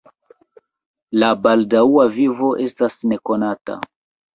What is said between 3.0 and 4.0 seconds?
nekonata.